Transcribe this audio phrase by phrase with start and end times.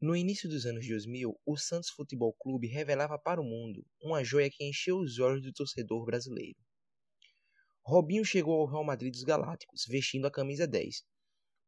[0.00, 4.48] No início dos anos 2000, o Santos Futebol Clube revelava para o mundo uma joia
[4.48, 6.56] que encheu os olhos do torcedor brasileiro.
[7.84, 11.02] Robinho chegou ao Real Madrid dos Galácticos, vestindo a camisa 10.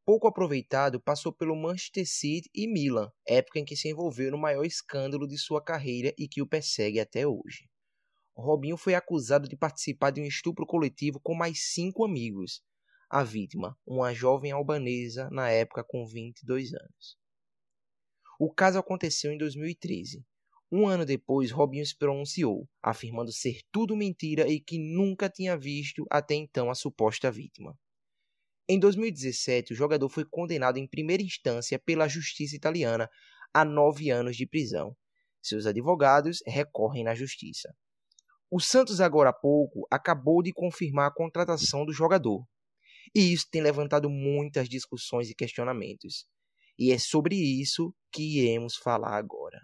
[0.05, 4.63] Pouco aproveitado, passou pelo Manchester City e Milan, época em que se envolveu no maior
[4.63, 7.69] escândalo de sua carreira e que o persegue até hoje.
[8.33, 12.63] Robinho foi acusado de participar de um estupro coletivo com mais cinco amigos.
[13.09, 17.20] A vítima, uma jovem albanesa, na época com 22 anos.
[18.43, 20.25] O caso aconteceu em 2013.
[20.71, 26.07] Um ano depois, Robinho se pronunciou, afirmando ser tudo mentira e que nunca tinha visto
[26.09, 27.77] até então a suposta vítima.
[28.67, 33.07] Em 2017, o jogador foi condenado em primeira instância pela justiça italiana
[33.53, 34.97] a nove anos de prisão.
[35.39, 37.71] Seus advogados recorrem na justiça.
[38.49, 42.43] O Santos, agora há pouco, acabou de confirmar a contratação do jogador.
[43.13, 46.25] E isso tem levantado muitas discussões e questionamentos.
[46.77, 49.59] E é sobre isso que iremos falar agora.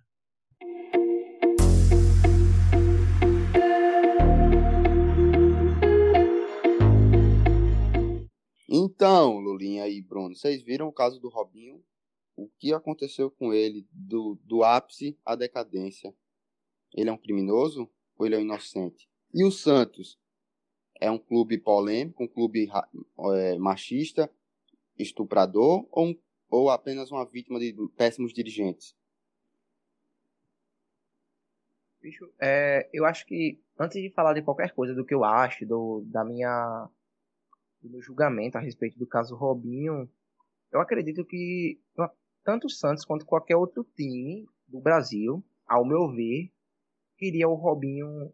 [8.69, 11.83] Então, Lulinha e Bruno, vocês viram o caso do Robinho?
[12.35, 16.13] O que aconteceu com ele do, do ápice à decadência?
[16.93, 17.89] Ele é um criminoso?
[18.17, 19.07] ou ele é um inocente?
[19.33, 20.17] E o Santos
[20.99, 22.69] é um clube polêmico, um clube
[23.35, 24.31] é, machista,
[24.97, 26.15] estuprador ou, um,
[26.49, 28.95] ou apenas uma vítima de péssimos dirigentes?
[32.01, 35.65] Bicho, é, eu acho que antes de falar de qualquer coisa do que eu acho,
[35.65, 36.87] do, da minha,
[37.81, 40.09] do meu julgamento a respeito do caso Robinho,
[40.71, 41.79] eu acredito que
[42.43, 46.51] tanto o Santos quanto qualquer outro time do Brasil, ao meu ver,
[47.17, 48.31] queria o Robinho,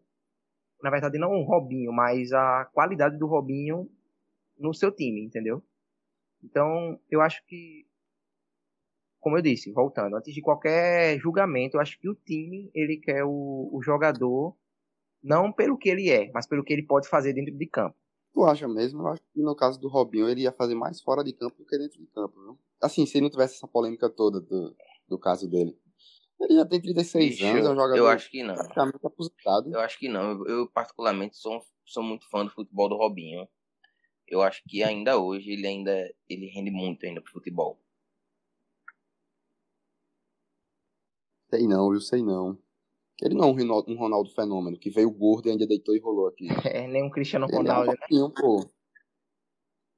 [0.82, 3.90] na verdade não o Robinho, mas a qualidade do Robinho
[4.58, 5.62] no seu time, entendeu?
[6.42, 7.86] Então, eu acho que
[9.24, 13.24] como eu disse, voltando, antes de qualquer julgamento, eu acho que o time, ele quer
[13.24, 14.54] o, o jogador
[15.22, 17.96] não pelo que ele é, mas pelo que ele pode fazer dentro de campo.
[18.34, 19.00] Tu acha mesmo?
[19.00, 21.64] Eu acho que no caso do Robinho, ele ia fazer mais fora de campo do
[21.64, 22.58] que dentro de campo, viu?
[22.82, 24.76] Assim, se não tivesse essa polêmica toda do,
[25.08, 25.74] do caso dele.
[26.38, 28.54] Ele já tem 36 Bicho, anos, é um jogador eu acho que não.
[28.54, 29.72] praticamente aposentado.
[29.72, 30.32] Eu acho que não.
[30.32, 33.48] Eu, eu, particularmente, sou, sou muito fã do futebol do Robinho.
[34.28, 37.80] Eu acho que ainda hoje ele ainda ele rende muito ainda pro futebol.
[41.54, 42.58] Sei não, eu sei não.
[43.22, 46.00] Ele não é um Ronaldo, um Ronaldo fenômeno, que veio gordo e ainda deitou e
[46.00, 46.48] rolou aqui.
[46.76, 47.92] É, nem um Cristiano Ronaldo.
[48.10, 48.34] Ele é um né?
[48.36, 48.68] pô.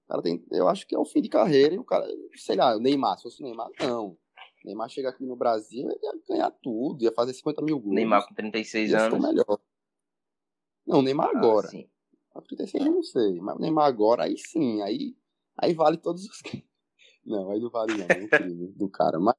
[0.07, 2.77] cara tem, eu acho que é o fim de carreira e o cara, sei lá,
[2.77, 4.19] o Neymar, se fosse o Neymar, não.
[4.67, 7.95] Neymar chega aqui no Brasil, ele ia ganhar tudo, ia fazer 50 mil gols.
[7.95, 9.19] Neymar com 36 anos.
[9.19, 9.59] melhor.
[10.87, 11.69] Não, Neymar ah, agora.
[11.69, 11.89] Sim.
[12.29, 15.17] Com 36 eu não sei, mas o Neymar agora, aí sim, aí,
[15.57, 16.43] aí vale todos os.
[17.27, 18.09] Não, aí não vale não, é
[18.79, 19.19] do cara.
[19.19, 19.37] Mas,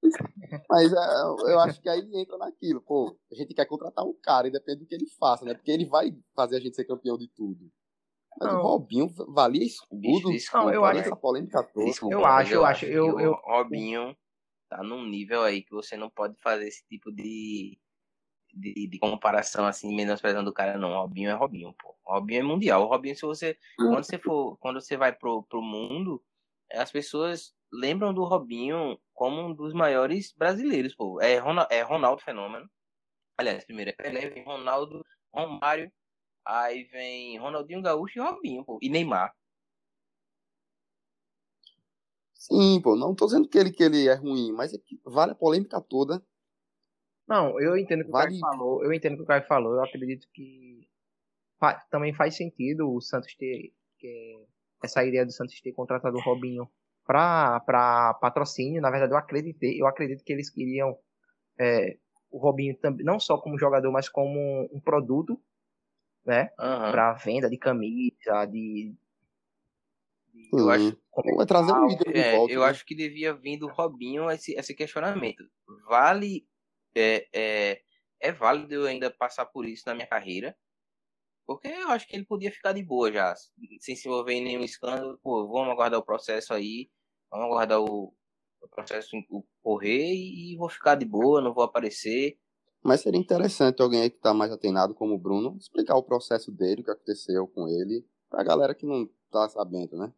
[0.70, 4.50] mas é, eu acho que aí entra naquilo, pô, a gente quer contratar um cara,
[4.50, 5.54] independente do que ele faça, né?
[5.54, 7.72] Porque ele vai fazer a gente ser campeão de tudo.
[8.38, 8.60] Mas não.
[8.60, 10.32] o Robinho valia isso tudo.
[10.32, 11.86] Desculpa, não, eu acho essa polêmica toda.
[11.86, 12.86] Desculpa, eu acho, eu acho.
[12.86, 14.16] Eu, eu, Robinho
[14.70, 17.80] tá num nível aí que você não pode fazer esse tipo de,
[18.54, 20.90] de, de comparação assim, menosprezando o cara, não.
[20.90, 21.96] Robinho é Robinho, pô.
[22.06, 22.84] Robinho é mundial.
[22.84, 23.58] O Robinho, se você.
[23.78, 24.58] Quando você for.
[24.58, 26.22] Quando você vai pro, pro mundo,
[26.74, 31.22] as pessoas lembram do Robinho como um dos maiores brasileiros, pô.
[31.22, 32.70] É, Ronaldo, é Ronaldo Fenômeno.
[33.38, 35.92] Aliás, primeiro é Pelé, vem Ronaldo, Romário,
[36.46, 38.80] aí vem Ronaldinho Gaúcho e Robinho, pô.
[38.82, 39.34] E Neymar.
[42.34, 45.34] Sim, pô, não tô dizendo que ele, que ele é ruim, mas é que vale
[45.34, 46.24] a polêmica toda.
[47.28, 48.38] Não, eu entendo o que vale...
[48.38, 50.88] o Caio falou, eu entendo o que o Caio falou, eu acredito que
[51.60, 54.46] fa também faz sentido o Santos ter, que,
[54.82, 56.70] essa ideia do Santos ter contratado o Robinho
[57.08, 60.96] para patrocínio, na verdade eu acreditei, eu acredito que eles queriam
[61.58, 61.98] é,
[62.30, 65.42] o Robinho também, não só como jogador, mas como um, produto,
[66.26, 66.92] né, uhum.
[66.92, 68.94] para venda de camisa, de
[70.54, 70.70] eu uhum.
[70.70, 71.48] acho.
[71.48, 72.54] Trazer um ídolo é, de volta.
[72.54, 72.68] Eu né?
[72.68, 75.44] acho que devia vir do Robinho esse, esse questionamento.
[75.88, 76.46] Vale.
[76.96, 77.82] É, é,
[78.20, 80.56] é válido eu ainda passar por isso na minha carreira?
[81.46, 83.34] Porque eu acho que ele podia ficar de boa já,
[83.80, 85.18] sem se envolver em nenhum escândalo.
[85.24, 86.90] Pô, vamos aguardar o processo aí,
[87.32, 88.14] vamos aguardar o,
[88.62, 89.12] o processo
[89.62, 92.38] correr e vou ficar de boa, não vou aparecer.
[92.84, 96.52] Mas seria interessante alguém aí que está mais atenado como o Bruno explicar o processo
[96.52, 100.14] dele, o que aconteceu com ele, pra galera que não tá sabendo, né?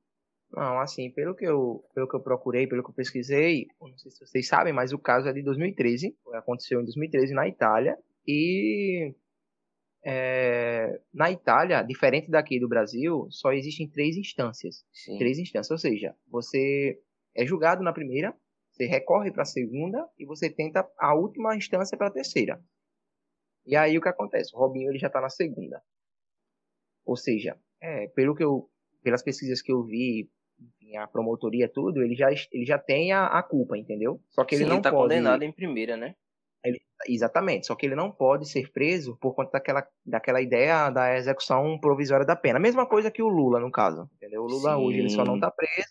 [0.52, 4.12] Não, assim, pelo que eu, pelo que eu procurei, pelo que eu pesquisei, não sei
[4.12, 7.98] se vocês sabem, mas o caso é de 2013, aconteceu em 2013 na Itália,
[8.28, 9.14] e
[10.04, 14.86] é, na Itália, diferente daqui do Brasil, só existem três instâncias.
[14.94, 15.18] Sim.
[15.18, 17.00] Três instâncias, ou seja, você
[17.36, 18.34] é julgado na primeira,
[18.72, 22.64] Você recorre para a segunda e você tenta a última instância para a terceira.
[23.66, 24.56] E aí o que acontece?
[24.56, 25.82] O Robinho ele já está na segunda.
[27.06, 28.70] Ou seja, é, pelo que eu,
[29.04, 30.30] pelas pesquisas que eu vi,
[30.60, 34.22] enfim, a promotoria tudo, ele já, ele já tem a, a culpa, entendeu?
[34.30, 35.04] Só que ele Sim, não ele tá pode.
[35.04, 36.16] condenado em primeira, né?
[37.08, 37.68] Exatamente.
[37.68, 42.26] Só que ele não pode ser preso por conta daquela, daquela ideia da execução provisória
[42.26, 42.58] da pena.
[42.60, 44.10] A mesma coisa que o Lula, no caso.
[44.16, 44.44] Entendeu?
[44.44, 44.82] O Lula Sim.
[44.84, 45.90] hoje ele só não está preso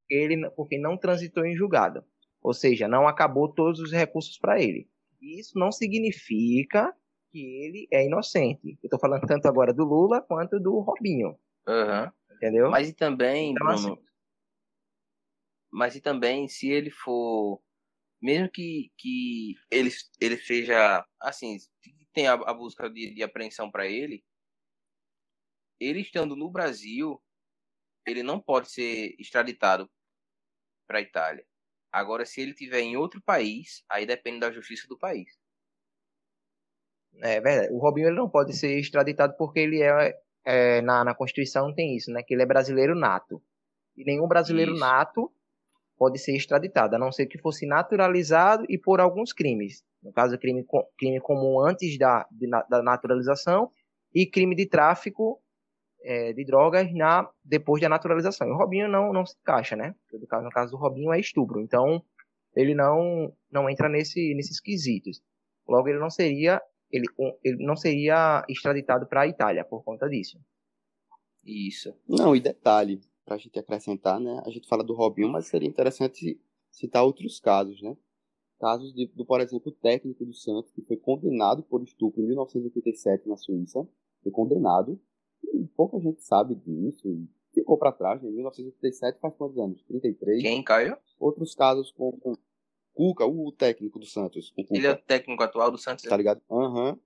[0.00, 2.04] porque ele porque não transitou em julgado.
[2.40, 4.88] Ou seja, não acabou todos os recursos para ele.
[5.20, 6.94] Isso não significa
[7.32, 8.78] que ele é inocente.
[8.82, 11.36] Eu estou falando tanto agora do Lula quanto do Robinho.
[11.66, 12.12] Aham.
[12.36, 12.70] Entendeu?
[12.70, 14.02] Mas e também, Então, Bruno, assim-
[15.70, 17.60] mas e também se ele for,
[18.20, 19.90] mesmo que, que ele,
[20.20, 21.58] ele seja, assim,
[22.12, 24.24] tenha a, a busca de, de apreensão para ele,
[25.78, 27.22] ele estando no Brasil,
[28.06, 29.90] ele não pode ser extraditado
[30.86, 31.46] para a Itália.
[31.92, 35.38] Agora, se ele estiver em outro país, aí depende da justiça do país.
[37.22, 37.72] É verdade.
[37.72, 41.96] O Robinho ele não pode ser extraditado porque ele é, é, na, na Constituição tem
[41.96, 42.22] isso, né?
[42.22, 43.42] Que ele é brasileiro nato.
[43.96, 44.80] E nenhum brasileiro Isso.
[44.80, 45.32] nato
[45.96, 49.82] pode ser extraditado, a não ser que fosse naturalizado e por alguns crimes.
[50.02, 50.64] No caso, crime,
[50.98, 53.70] crime comum antes da, de da naturalização
[54.14, 55.40] e crime de tráfico
[56.02, 58.46] é, de drogas na, depois da naturalização.
[58.46, 59.94] E o Robinho não, não se encaixa, né?
[60.12, 61.60] No caso, no caso do Robinho é estupro.
[61.60, 62.02] Então,
[62.54, 65.20] ele não, não entra nesse, nesses quesitos.
[65.66, 66.60] Logo, ele não seria
[66.90, 67.06] ele,
[67.42, 70.38] ele não seria extraditado para a Itália por conta disso.
[71.44, 71.96] Isso.
[72.08, 74.40] Não, e detalhe, pra gente acrescentar, né?
[74.46, 76.40] A gente fala do Robinho, mas seria interessante
[76.70, 77.96] citar outros casos, né?
[78.58, 82.26] Casos de, do, por exemplo, o técnico do Santos, que foi condenado por estupro em
[82.26, 83.86] 1987 na Suíça.
[84.22, 84.98] Foi condenado.
[85.44, 87.06] E pouca gente sabe disso.
[87.06, 88.30] E ficou pra trás, né?
[88.30, 89.82] Em 1987 faz quantos anos?
[89.82, 90.40] 33.
[90.40, 90.96] Quem, Caio?
[91.18, 92.34] Outros casos com, com
[92.94, 94.54] Cuca, o técnico do Santos.
[94.70, 96.04] Ele é o técnico atual do Santos.
[96.04, 96.40] Tá ligado?
[96.50, 96.98] Aham.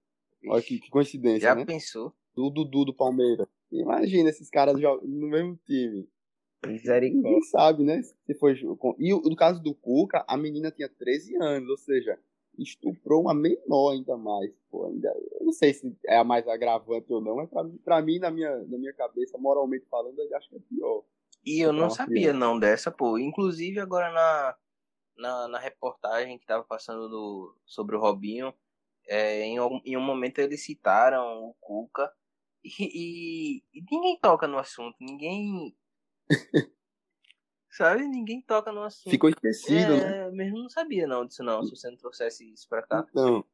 [0.46, 1.64] Olha que, que coincidência, Já né?
[1.64, 2.14] pensou?
[2.36, 3.48] O Dudu do Palmeiras.
[3.72, 6.08] Imagina esses caras no mesmo time.
[6.66, 7.30] Misericórdia.
[7.30, 8.02] Ninguém sabe, né?
[8.02, 8.54] Se foi
[8.98, 12.18] E no caso do Cuca, a menina tinha 13 anos, ou seja,
[12.58, 14.52] estuprou uma menor ainda mais.
[14.70, 15.08] Pô, ainda,
[15.38, 18.18] eu não sei se é a mais agravante ou não, mas pra, mim- pra mim,
[18.18, 21.04] na minha, na minha cabeça, moralmente falando, eu acho que é pior.
[21.44, 22.38] E eu não uma sabia criança.
[22.38, 23.18] não dessa, pô.
[23.18, 24.56] Inclusive agora na,
[25.16, 28.52] na, na reportagem que tava passando do, sobre o Robinho,
[29.08, 32.12] é, em, um- em um momento eles citaram o Cuca
[32.64, 35.76] e, e- ninguém toca no assunto, ninguém.
[37.70, 38.06] Sabe?
[38.06, 39.12] Ninguém toca no assunto.
[39.12, 40.26] Ficou esquecido, né?
[40.26, 43.06] é, mesmo não sabia não disso não, se você não trouxesse isso pra cá.
[43.08, 43.44] Então,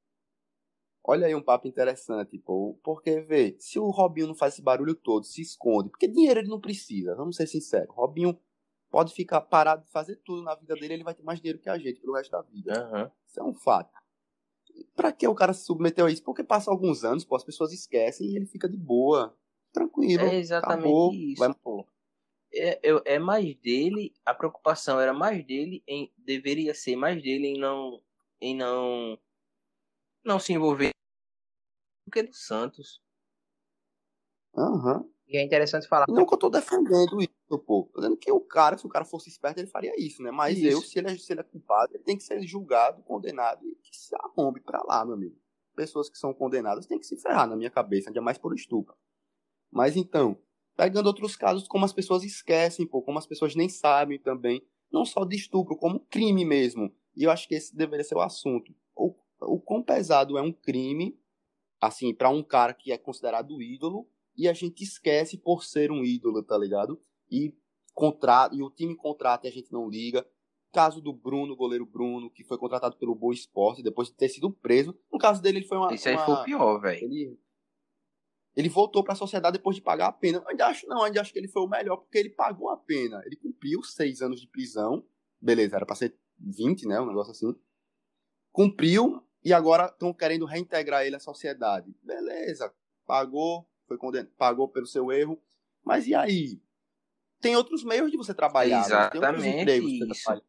[1.05, 2.79] olha aí um papo interessante, pô.
[2.83, 6.49] Porque, vê, se o Robinho não faz esse barulho todo, se esconde, porque dinheiro ele
[6.49, 7.95] não precisa, vamos ser sinceros.
[7.95, 8.39] Robinho
[8.91, 11.69] pode ficar parado de fazer tudo na vida dele, ele vai ter mais dinheiro que
[11.69, 12.73] a gente pelo resto da vida.
[12.73, 13.13] Aham.
[13.27, 13.91] Isso é um fato.
[14.95, 16.23] Pra que o cara se submeteu a isso?
[16.23, 19.37] Porque passa alguns anos, pô, as pessoas esquecem e ele fica de boa,
[19.73, 20.23] tranquilo.
[20.29, 21.87] É exatamente acabou, isso, vai- pô.
[22.55, 22.81] É,
[23.15, 28.01] é mais dele, a preocupação era mais dele em deveria ser mais dele em não
[28.41, 29.19] em não
[30.25, 30.91] não se envolver
[32.07, 33.01] do que do Santos.
[34.57, 35.09] Aham.
[35.29, 36.07] E é interessante falar.
[36.09, 37.89] Não que eu tô defendendo isso, pô.
[37.93, 40.31] Tô dizendo que o cara, se o cara fosse esperto, ele faria isso, né?
[40.31, 40.67] Mas Isso.
[40.69, 43.75] eu, se ele, é, se ele é culpado, ele tem que ser julgado, condenado e
[43.77, 45.37] que se arrombe pra lá, meu amigo.
[45.75, 48.95] Pessoas que são condenadas têm que se ferrar na minha cabeça, ainda mais por estupro.
[49.71, 50.39] Mas então,
[50.77, 55.05] pegando outros casos, como as pessoas esquecem, pô, como as pessoas nem sabem também, não
[55.05, 56.95] só de estupro, como crime mesmo.
[57.17, 58.73] E eu acho que esse deveria ser o assunto.
[58.95, 61.19] O, o quão pesado é um crime,
[61.81, 66.05] assim, pra um cara que é considerado ídolo, e a gente esquece por ser um
[66.05, 67.01] ídolo, tá ligado?
[67.31, 67.55] E,
[67.95, 68.51] contra...
[68.53, 70.27] e o time contrata e a gente não liga.
[70.73, 74.51] Caso do Bruno, goleiro Bruno, que foi contratado pelo Boa Esporte depois de ter sido
[74.51, 74.99] preso.
[75.11, 75.95] No caso dele, ele foi uma.
[75.95, 77.03] Isso aí uma- foi o pior, velho.
[77.05, 77.41] Ele,
[78.55, 80.39] ele voltou pra sociedade depois de pagar a pena.
[80.39, 82.77] Eu ainda acho, não, ainda acho que ele foi o melhor porque ele pagou a
[82.77, 83.23] pena.
[83.25, 85.03] Ele cumpriu seis anos de prisão.
[85.41, 87.01] Beleza, era pra ser 20, né?
[87.01, 87.55] Um negócio assim.
[88.53, 91.95] Cumpriu e agora estão querendo reintegrar ele à sociedade.
[92.03, 92.73] Beleza,
[93.07, 95.41] pagou, foi condenado, pagou pelo seu erro.
[95.85, 96.61] Mas e aí?
[97.41, 98.81] Tem outros meios de você trabalhar.
[98.81, 98.85] né?
[98.85, 100.23] Exatamente isso.
[100.25, 100.45] trabalhar.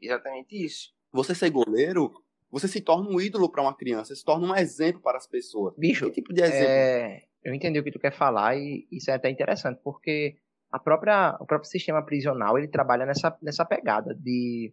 [0.00, 0.92] Exatamente isso.
[1.12, 2.12] Você ser goleiro,
[2.50, 5.74] você se torna um ídolo para uma criança, se torna um exemplo para as pessoas.
[5.76, 6.68] Bicho, Que tipo de exemplo?
[6.68, 10.36] é, eu entendi o que tu quer falar e isso é até interessante, porque
[10.70, 14.72] a própria, o próprio sistema prisional ele trabalha nessa, nessa pegada de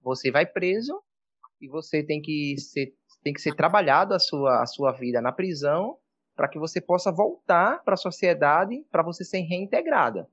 [0.00, 1.00] você vai preso
[1.60, 5.32] e você tem que ser, tem que ser trabalhado a sua, a sua vida na
[5.32, 5.98] prisão
[6.36, 10.28] para que você possa voltar para a sociedade para você ser reintegrada.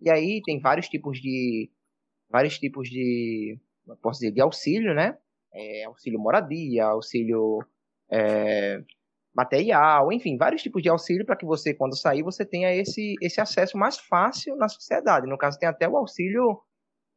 [0.00, 1.70] E aí tem vários tipos de
[2.28, 3.58] vários tipos de,
[4.02, 5.16] posso dizer, de auxílio, né?
[5.52, 7.60] É, auxílio moradia, auxílio
[8.10, 8.82] é,
[9.34, 13.40] material, enfim, vários tipos de auxílio para que você, quando sair, você tenha esse, esse
[13.40, 15.26] acesso mais fácil na sociedade.
[15.26, 16.60] No caso, tem até o auxílio,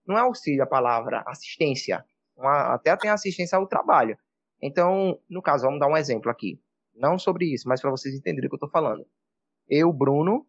[0.06, 2.06] não é auxílio a palavra, assistência.
[2.38, 4.18] Uma, até tem assistência ao trabalho.
[4.62, 6.62] Então, no caso, vamos dar um exemplo aqui.
[7.00, 9.06] Não sobre isso, mas para vocês entenderem o que eu estou falando.
[9.68, 10.46] Eu, Bruno,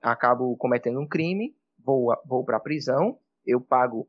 [0.00, 4.08] acabo cometendo um crime, vou, vou para a prisão, eu pago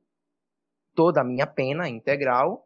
[0.96, 2.66] toda a minha pena integral,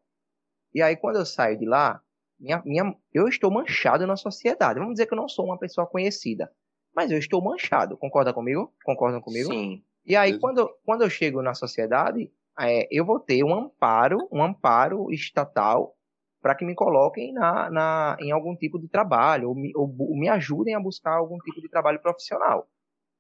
[0.73, 2.01] e aí quando eu saio de lá,
[2.39, 4.79] minha, minha, eu estou manchado na sociedade.
[4.79, 6.49] Vamos dizer que eu não sou uma pessoa conhecida,
[6.95, 7.97] mas eu estou manchado.
[7.97, 8.73] Concorda comigo?
[8.83, 9.51] Concordam comigo?
[9.51, 9.83] Sim.
[10.05, 14.41] E aí, quando, quando eu chego na sociedade, é, eu vou ter um amparo, um
[14.41, 15.95] amparo estatal
[16.41, 20.17] para que me coloquem na, na, em algum tipo de trabalho, ou me, ou, ou
[20.17, 22.67] me ajudem a buscar algum tipo de trabalho profissional.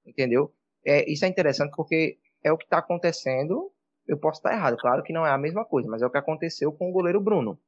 [0.05, 0.53] Entendeu?
[0.85, 3.71] É, isso é interessante porque é o que está acontecendo.
[4.07, 6.17] Eu posso estar errado, claro que não é a mesma coisa, mas é o que
[6.17, 7.59] aconteceu com o goleiro Bruno.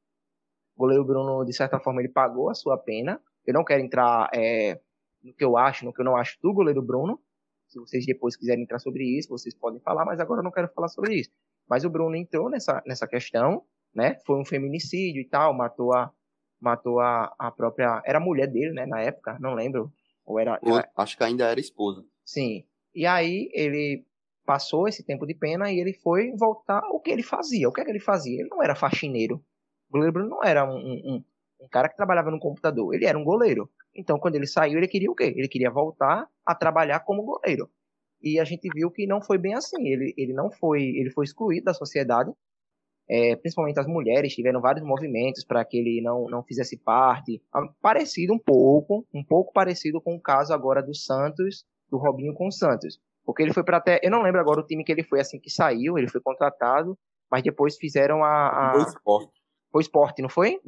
[0.75, 3.22] O goleiro Bruno, de certa forma, ele pagou a sua pena.
[3.46, 4.79] Eu não quero entrar é,
[5.22, 7.20] no que eu acho, no que eu não acho do goleiro Bruno.
[7.67, 10.67] Se vocês depois quiserem entrar sobre isso, vocês podem falar, mas agora eu não quero
[10.70, 11.29] falar sobre isso.
[11.70, 14.15] Mas o Bruno entrou nessa, nessa questão, né?
[14.25, 16.12] Foi um feminicídio e tal, matou a
[16.60, 19.91] matou a, a própria era a mulher dele, né, na época, não lembro,
[20.24, 20.88] ou era, era...
[20.95, 22.05] acho que ainda era esposa.
[22.24, 22.63] Sim.
[22.93, 24.05] E aí ele
[24.45, 27.67] passou esse tempo de pena e ele foi voltar o que ele fazia.
[27.67, 28.39] O que é que ele fazia?
[28.39, 29.43] Ele não era faxineiro.
[29.89, 31.24] O goleiro Bruno não era um, um,
[31.62, 33.69] um cara que trabalhava no computador, ele era um goleiro.
[33.95, 35.33] Então, quando ele saiu, ele queria o quê?
[35.36, 37.69] Ele queria voltar a trabalhar como goleiro.
[38.21, 39.88] E a gente viu que não foi bem assim.
[39.88, 42.31] Ele, ele não foi, ele foi excluído da sociedade
[43.11, 47.67] é, principalmente as mulheres tiveram vários movimentos para que ele não, não fizesse parte, ah,
[47.81, 52.47] parecido um pouco, um pouco parecido com o caso agora do Santos, do Robinho com
[52.47, 55.03] o Santos, porque ele foi para até, eu não lembro agora o time que ele
[55.03, 56.97] foi assim que saiu, ele foi contratado,
[57.29, 58.71] mas depois fizeram a, a...
[58.71, 59.41] Boa Esporte.
[59.73, 60.61] Boa Esporte, não foi?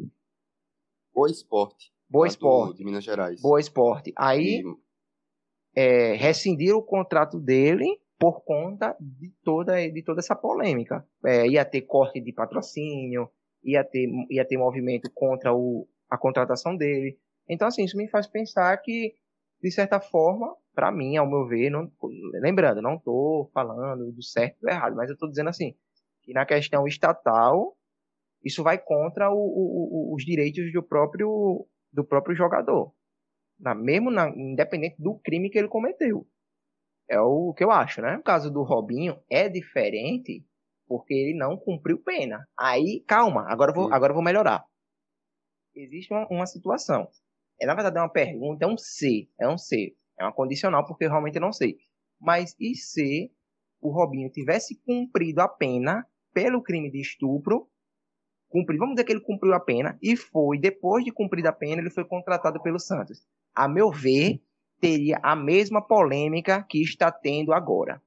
[1.14, 1.94] Boa Esporte.
[2.10, 2.78] Boa Esporte.
[2.78, 3.42] De Minas Gerais.
[3.42, 4.12] Boa Esporte.
[4.18, 5.80] Aí e...
[5.80, 11.06] é, rescindiram o contrato dele por conta de toda, de toda essa polêmica.
[11.26, 13.30] É, ia ter corte de patrocínio,
[13.64, 17.18] ia ter, ia ter movimento contra o, a contratação dele.
[17.48, 19.16] Então, assim, isso me faz pensar que,
[19.62, 21.92] de certa forma, para mim, ao meu ver, não,
[22.42, 25.76] lembrando, não estou falando do certo ou do errado, mas eu estou dizendo assim,
[26.22, 27.76] que na questão estatal,
[28.44, 32.94] isso vai contra o, o, os direitos do próprio, do próprio jogador.
[33.60, 36.28] Na, mesmo na, independente do crime que ele cometeu.
[37.10, 38.16] É o que eu acho, né?
[38.16, 40.46] No caso do Robinho, é diferente
[40.88, 42.48] porque ele não cumpriu pena.
[42.58, 44.66] Aí, calma, agora eu vou, agora eu vou melhorar.
[45.76, 47.08] Existe uma, uma situação.
[47.60, 49.28] É, na verdade, é uma pergunta, é um C.
[49.40, 49.96] É um C.
[50.20, 51.78] É uma condicional, porque eu realmente não sei.
[52.20, 53.32] Mas e se
[53.82, 57.70] o Robinho tivesse cumprido a pena pelo crime de estupro?
[58.50, 61.82] Cumprido, vamos dizer que ele cumpriu a pena e foi, depois de cumprir a pena,
[61.82, 63.26] ele foi contratado pelo Santos.
[63.56, 64.40] A meu ver,
[64.84, 68.02] teria a mesma polêmica que está tendo agora.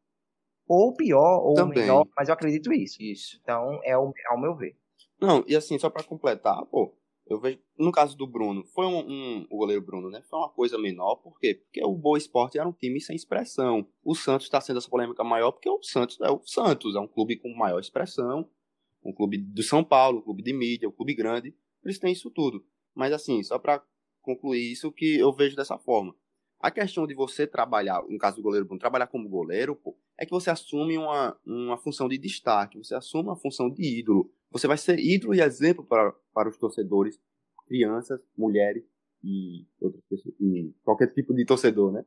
[0.69, 1.83] Ou pior, ou Também.
[1.83, 3.03] menor, mas eu acredito isso.
[3.03, 3.39] Isso.
[3.43, 4.77] Então, é o, ao meu ver.
[5.19, 6.95] Não, e assim, só para completar, pô,
[7.27, 10.21] eu vejo, no caso do Bruno, foi um, um, o goleiro Bruno, né?
[10.29, 11.55] Foi uma coisa menor, por quê?
[11.55, 13.89] Porque o Boa Esporte era um time sem expressão.
[14.05, 17.09] O Santos está sendo essa polêmica maior porque o Santos é o Santos, é um
[17.09, 18.47] clube com maior expressão,
[19.03, 22.31] um clube do São Paulo, um clube de mídia, um clube grande, eles têm isso
[22.31, 22.63] tudo.
[22.95, 23.83] Mas assim, só para
[24.21, 26.15] concluir isso que eu vejo dessa forma.
[26.59, 30.25] A questão de você trabalhar, no caso do goleiro Bruno, trabalhar como goleiro, pô, é
[30.25, 34.33] que você assume uma, uma função de destaque, você assume uma função de ídolo.
[34.51, 37.21] Você vai ser ídolo e exemplo para, para os torcedores,
[37.67, 38.85] crianças, mulheres
[39.23, 42.05] e, outras pessoas, e qualquer tipo de torcedor, né?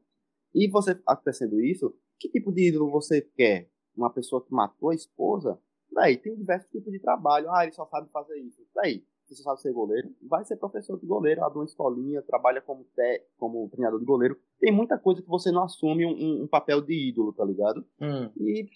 [0.53, 3.70] E você acontecendo isso, que tipo de ídolo você quer?
[3.96, 5.60] Uma pessoa que matou a esposa?
[5.91, 7.51] Daí tem diversos tipos de trabalho.
[7.51, 8.65] Ah, ele só sabe fazer isso.
[8.74, 9.03] Daí,
[9.36, 13.24] você sabe ser goleiro, vai ser professor de goleiro, abre uma escolinha, trabalha como, te,
[13.38, 14.39] como treinador de goleiro.
[14.59, 17.86] Tem muita coisa que você não assume um, um papel de ídolo, tá ligado?
[18.01, 18.31] Hum.
[18.38, 18.67] E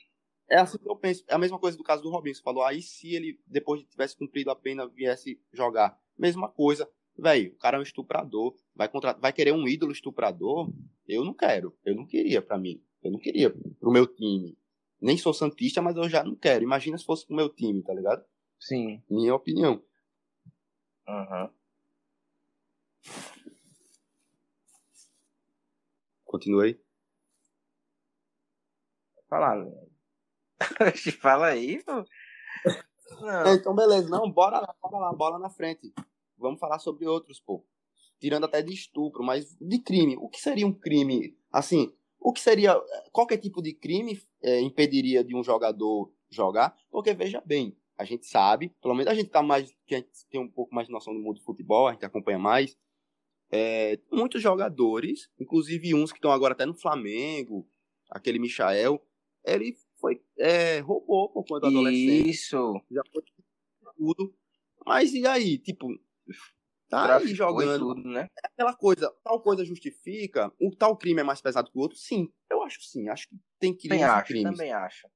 [0.50, 1.24] é assim que eu penso.
[1.28, 2.36] É a mesma coisa do caso do Robinho.
[2.36, 6.00] Você falou, aí se ele, depois de tivesse cumprido a pena, viesse jogar.
[6.18, 6.88] Mesma coisa.
[7.18, 8.56] Velho, o cara é um estuprador.
[8.76, 9.14] Vai, contra...
[9.14, 10.72] vai querer um ídolo estuprador?
[11.08, 11.76] Eu não quero.
[11.86, 12.82] Eu não queria para mim.
[13.04, 14.58] Eu não queria pro meu time.
[15.02, 16.64] Nem sou santista, mas eu já não quero.
[16.64, 18.24] Imagina se fosse pro meu time, tá ligado?
[18.60, 19.02] Sim.
[19.10, 19.82] Minha opinião.
[21.08, 21.50] Uhum.
[26.26, 26.80] Continue aí.
[29.30, 29.66] Falar.
[31.22, 32.06] Fala aí, pô.
[33.28, 34.10] É, então, beleza.
[34.10, 35.94] Não, bora lá, bora lá, bola na frente.
[36.38, 37.66] Vamos falar sobre outros, pô.
[38.20, 40.18] Tirando até de estupro, mas de crime.
[40.18, 41.38] O que seria um crime?
[41.52, 42.80] Assim, o que seria.
[43.12, 46.76] Qualquer tipo de crime é, impediria de um jogador jogar?
[46.90, 50.10] Porque, veja bem, a gente sabe, pelo menos a gente tá mais, que a gente
[50.30, 52.78] tem um pouco mais de noção do mundo do futebol, a gente acompanha mais,
[53.52, 57.68] é, muitos jogadores, inclusive uns que estão agora até no Flamengo,
[58.10, 59.02] aquele Michael,
[59.46, 62.30] ele foi é, roubou por conta do adolescente.
[62.30, 62.82] Isso.
[62.92, 63.24] Já foi
[63.98, 64.36] tudo.
[64.86, 65.88] Mas e aí, tipo,
[66.90, 67.80] tá Traficou aí e jogando.
[67.80, 68.28] tudo, né?
[68.44, 71.98] Aquela coisa, tal coisa justifica, o tal crime é mais pesado que o outro?
[71.98, 73.08] Sim, eu acho sim.
[73.08, 74.52] Acho que tem crimes Também e acho, crimes.
[74.52, 75.08] também acho.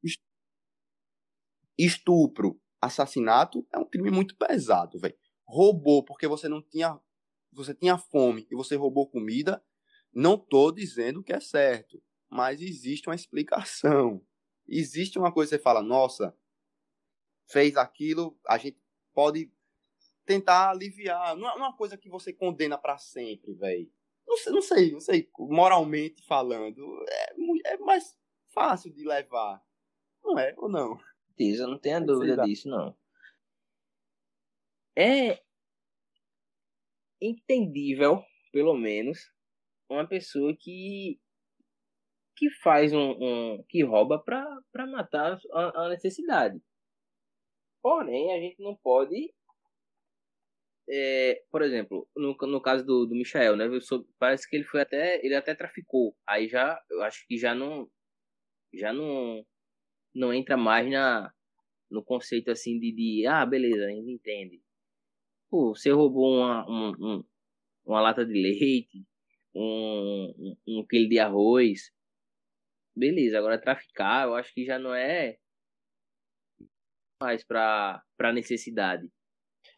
[1.77, 5.17] Estupro, assassinato é um crime muito pesado, velho.
[5.45, 6.99] Roubou porque você não tinha.
[7.53, 9.63] Você tinha fome e você roubou comida.
[10.13, 12.01] Não tô dizendo que é certo.
[12.29, 14.21] Mas existe uma explicação.
[14.67, 16.37] Existe uma coisa que você fala, nossa,
[17.49, 18.77] fez aquilo, a gente
[19.13, 19.51] pode
[20.25, 21.35] tentar aliviar.
[21.37, 23.89] Não é uma coisa que você condena para sempre, velho.
[24.27, 28.17] Não sei, não sei, não sei, moralmente falando, é, é mais
[28.53, 29.63] fácil de levar.
[30.21, 30.99] Não é ou não?
[31.37, 32.43] Certeza, não tenha dúvida lá.
[32.45, 32.97] disso, não.
[34.95, 35.39] É
[37.21, 39.31] entendível, pelo menos,
[39.89, 41.19] uma pessoa que
[42.35, 46.61] que faz um, um que rouba pra, pra matar a, a necessidade.
[47.81, 49.33] Porém, a gente não pode
[50.89, 53.65] é, por exemplo, no, no caso do, do Michael, né?
[53.65, 55.23] eu soube- parece que ele foi até.
[55.25, 56.15] Ele até traficou.
[56.25, 56.81] Aí já.
[56.89, 57.89] Eu acho que já não.
[58.73, 59.45] Já não.
[60.13, 61.31] Não entra mais na,
[61.91, 63.27] no conceito assim de, de.
[63.27, 64.61] Ah, beleza, a gente entende.
[65.49, 67.23] Pô, você roubou uma, um, um-
[67.85, 69.05] uma lata de leite,
[69.55, 71.91] um, um, um quilo de arroz.
[72.95, 75.37] Beleza, agora traficar, eu acho que já não é
[77.21, 79.09] mais pra, pra necessidade.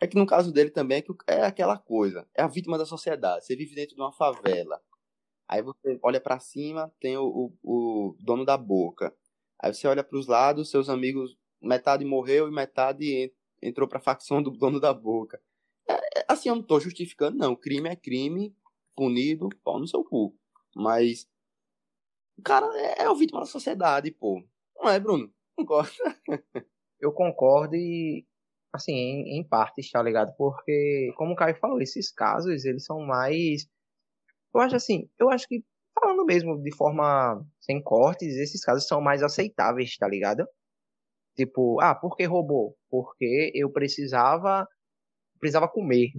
[0.02, 2.86] É que no caso dele também é, que é aquela coisa, é a vítima da
[2.86, 3.46] sociedade.
[3.46, 4.82] Você vive dentro de uma favela.
[5.48, 7.26] Aí você olha pra cima, tem o,
[7.64, 9.16] o, o dono da boca.
[9.60, 14.42] Aí você olha pros lados, seus amigos, metade morreu e metade en- entrou pra facção
[14.42, 15.42] do dono da boca.
[15.90, 17.56] É- é- assim, eu não tô justificando, não.
[17.56, 18.56] Crime é crime,
[18.96, 20.36] punido, pau no seu cu.
[20.76, 21.28] Mas,
[22.38, 24.44] o cara é, é o vítima da sociedade, pô.
[24.78, 25.32] Não é, Bruno?
[25.56, 25.92] Concordo.
[27.00, 28.26] Eu concordo e,
[28.74, 30.34] assim, em, em partes, tá ligado?
[30.38, 33.68] Porque, como o Caio falou, esses casos, eles são mais...
[34.54, 35.64] Eu acho assim, eu acho que,
[36.00, 40.48] falando mesmo de forma sem cortes, esses casos são mais aceitáveis, tá ligado?
[41.36, 42.76] Tipo, ah, por que roubou?
[42.90, 44.68] Porque eu precisava,
[45.40, 46.10] precisava comer.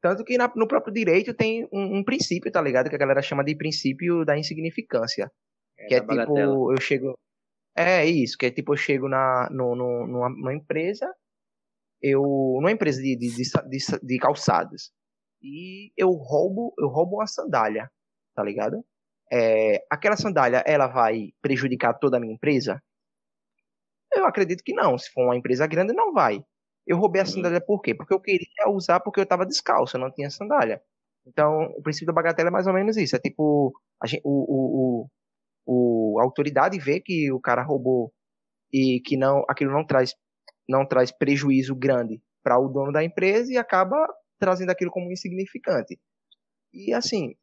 [0.00, 2.88] Tanto que na- no próprio direito tem um, um princípio, tá ligado?
[2.88, 5.30] Que a galera chama de princípio da insignificância.
[5.88, 6.52] que é da bagatela.
[6.52, 7.18] tipo, eu chego.
[7.76, 11.06] É isso, que é tipo, eu chego na, no, no- numa, numa empresa,
[12.00, 12.22] eu.
[12.22, 14.90] numa empresa de, de, de, de calçados.
[15.42, 17.90] E eu roubo, eu roubo uma sandália,
[18.34, 18.82] tá ligado?
[19.32, 22.82] É, aquela sandália, ela vai prejudicar toda a minha empresa?
[24.12, 24.96] Eu acredito que não.
[24.98, 26.42] Se for uma empresa grande, não vai.
[26.86, 27.30] Eu roubei a Uhum.
[27.30, 27.94] sandália por quê?
[27.94, 30.80] Porque eu queria usar porque eu estava descalço, eu não tinha sandália.
[31.26, 33.16] Então, o princípio da bagatela é mais ou menos isso.
[33.16, 35.06] É tipo, a, gente, o, o,
[35.66, 38.12] o, o- a autoridade vê que o cara roubou
[38.72, 40.14] e que não, aquilo não traz,
[40.68, 43.96] não traz prejuízo grande para o dono da empresa e acaba
[44.40, 45.98] trazendo aquilo como insignificante.
[46.72, 47.34] E assim,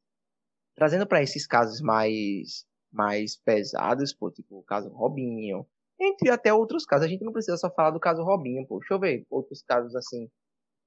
[0.75, 5.65] trazendo para esses casos mais, mais pesados, pô, tipo o caso Robinho,
[5.99, 8.79] entre até outros casos, a gente não precisa só falar do caso Robinho, pô.
[8.79, 10.29] Deixa eu ver outros casos assim,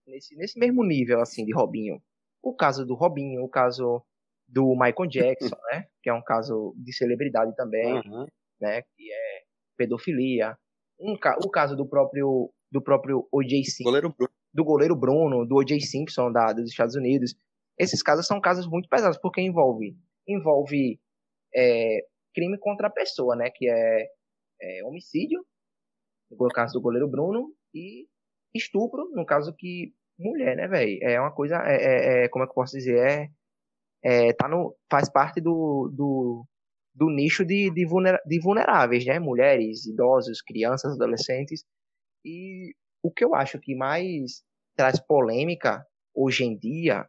[0.07, 2.03] nesse, nesse mesmo nível assim de Robinho.
[2.43, 4.03] O caso do Robinho, o caso
[4.49, 5.87] do Michael Jackson, né?
[6.03, 8.27] Que é um caso de celebridade também, Aham.
[8.61, 8.83] né?
[8.83, 9.43] Que é
[9.77, 10.57] pedofilia.
[10.99, 13.65] Um, ca- o caso do próprio do próprio O.J.
[13.65, 14.15] Simpson Goleiro
[14.53, 15.81] do goleiro Bruno, do O.J.
[15.81, 17.35] Simpson da, dos Estados Unidos.
[17.79, 21.01] Esses casos são casos muito pesados, porque envolve, envolve
[21.55, 23.51] é, crime contra a pessoa, né?
[23.51, 24.09] Que é,
[24.61, 25.45] é homicídio,
[26.31, 28.07] no caso do goleiro Bruno, e
[28.55, 30.99] estupro, no caso que mulher, né, velho?
[31.03, 32.99] É uma coisa, é, é- é- como é que eu posso dizer?
[34.03, 36.47] É, é, tá no, faz parte do, do,
[36.95, 37.87] do nicho de, de,
[38.27, 39.19] de vulneráveis, né?
[39.19, 41.65] Mulheres, idosos, crianças, adolescentes.
[42.25, 44.43] E o que eu acho que mais
[44.77, 47.09] traz polêmica hoje em dia,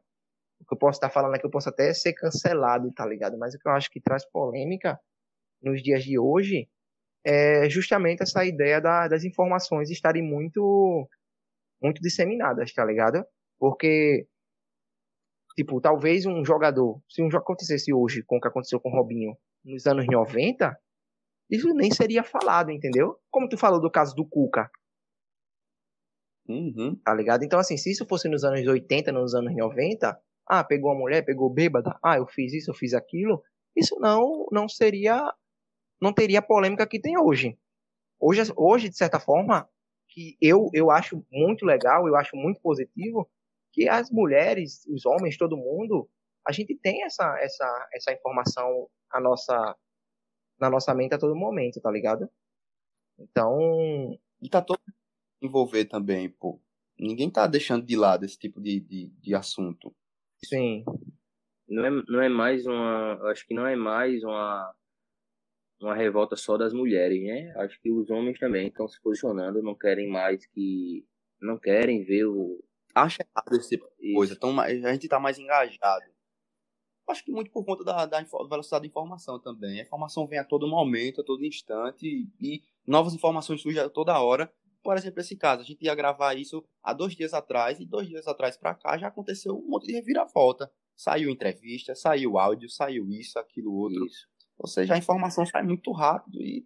[0.68, 3.38] que eu posso estar falando é que eu posso até ser cancelado, tá ligado?
[3.38, 5.00] Mas o que eu acho que traz polêmica
[5.62, 6.68] nos dias de hoje
[7.26, 11.08] é justamente essa ideia da- das informações estarem muito
[11.82, 13.24] muito disseminadas, tá ligado?
[13.60, 14.28] Porque
[15.56, 18.92] tipo, talvez um jogador, se um jogo acontecesse hoje com o que aconteceu com o
[18.96, 20.78] Robinho nos anos 90,
[21.50, 23.20] isso nem seria falado, entendeu?
[23.32, 24.70] Como tu falou do caso do Cuca,
[26.48, 26.96] Uhum.
[27.04, 27.44] tá ligado?
[27.44, 30.18] Então, assim, se isso fosse nos anos 80, nos anos 90,
[30.48, 33.44] ah, pegou uma mulher, pegou bêbada, ah, eu fiz isso, eu fiz aquilo,
[33.76, 35.34] isso não, não seria,
[36.02, 37.58] não teria a polêmica que tem hoje.
[38.20, 39.70] Hoje, hoje de certa forma,
[40.10, 43.30] que eu, eu acho muito legal, eu acho muito positivo,
[43.72, 46.10] que as mulheres, os homens, todo mundo,
[46.48, 49.76] a gente tem essa, essa, essa informação a nossa,
[50.60, 52.30] na nossa mente a todo momento, tá ligado?
[53.20, 54.18] Então.
[54.42, 54.80] E tá todo
[55.42, 56.60] envolver também, pô.
[56.98, 59.96] Ninguém tá deixando de lado esse tipo de, de, de assunto.
[60.44, 60.84] Sim.
[61.68, 63.20] Não é, não é mais uma.
[63.30, 64.74] Acho que não é mais uma
[65.80, 67.54] uma revolta só das mulheres, né?
[67.58, 71.06] Acho que os homens também estão se posicionando, não querem mais que.
[71.42, 72.64] não querem ver o.
[72.96, 74.34] Acha errado esse tipo de coisa.
[74.34, 76.06] Então, a gente está mais engajado.
[77.08, 79.80] Acho que muito por conta da, da, velocidade da informação também.
[79.80, 83.90] A informação vem a todo momento, a todo instante, e, e novas informações surgem a
[83.90, 84.52] toda hora.
[84.88, 88.08] Por exemplo, esse caso, a gente ia gravar isso há dois dias atrás, e dois
[88.08, 90.72] dias atrás para cá já aconteceu um monte de reviravolta.
[90.96, 94.06] Saiu entrevista, saiu áudio, saiu isso, aquilo, outro.
[94.06, 94.30] Isso.
[94.58, 96.66] Ou seja, a informação sai muito rápido e,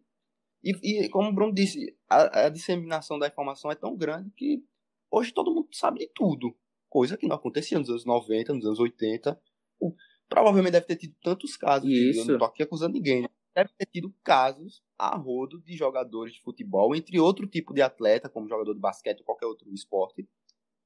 [0.63, 4.63] e, e como o Bruno disse, a, a, disseminação da informação é tão grande que
[5.09, 6.55] hoje todo mundo sabe de tudo.
[6.87, 9.41] Coisa que não acontecia nos anos 90, nos anos 80.
[9.79, 9.95] O,
[10.29, 11.89] provavelmente deve ter tido tantos casos.
[11.89, 12.19] Isso.
[12.19, 13.23] eu não tô aqui acusando ninguém.
[13.23, 13.29] Né?
[13.55, 18.29] Deve ter tido casos a rodo de jogadores de futebol, entre outro tipo de atleta,
[18.29, 20.27] como jogador de basquete ou qualquer outro esporte,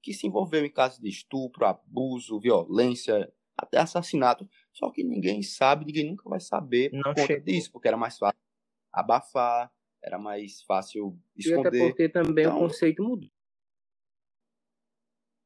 [0.02, 4.50] que se envolveu em casos de estupro, abuso, violência, até assassinato.
[4.74, 7.46] Só que ninguém sabe, ninguém nunca vai saber Não por conta chegou.
[7.46, 8.40] disso, porque era mais fácil
[8.92, 9.72] abafar,
[10.04, 11.74] era mais fácil esconder.
[11.74, 13.30] E até porque também Então- o conceito mudou.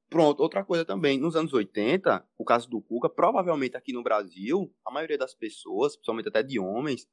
[0.09, 4.73] Pronto, outra coisa também, nos anos 80, o caso do Cuca, provavelmente aqui no Brasil,
[4.85, 7.07] a maioria das pessoas, principalmente até de homens,